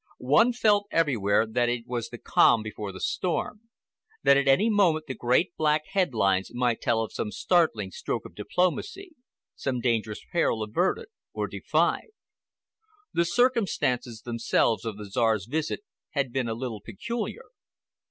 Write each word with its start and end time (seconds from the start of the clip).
One 0.17 0.51
felt 0.51 0.87
everywhere 0.89 1.45
that 1.45 1.69
it 1.69 1.85
was 1.85 2.09
the 2.09 2.17
calm 2.17 2.63
before 2.63 2.91
the 2.91 2.99
storm—that 2.99 4.35
at 4.35 4.47
any 4.47 4.67
moment 4.67 5.05
the 5.05 5.13
great 5.13 5.55
black 5.57 5.83
headlines 5.91 6.49
might 6.55 6.81
tell 6.81 7.03
of 7.03 7.13
some 7.13 7.29
startling 7.31 7.91
stroke 7.91 8.25
of 8.25 8.33
diplomacy, 8.33 9.11
some 9.55 9.79
dangerous 9.79 10.25
peril 10.31 10.63
averted 10.63 11.05
or 11.33 11.45
defied. 11.47 12.13
The 13.13 13.25
circumstances 13.25 14.21
themselves 14.23 14.85
of 14.85 14.97
the 14.97 15.05
Czar's 15.05 15.45
visit 15.45 15.81
had 16.09 16.33
been 16.33 16.47
a 16.47 16.55
little 16.55 16.81
peculiar. 16.83 17.43